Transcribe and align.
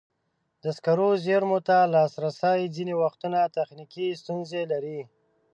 د 0.63 0.65
سکرو 0.77 1.09
زېرمو 1.25 1.59
ته 1.67 1.77
لاسرسی 1.95 2.61
ځینې 2.75 2.93
وختونه 3.03 3.39
تخنیکي 3.57 4.07
ستونزې 4.21 4.61
لري. 4.71 4.99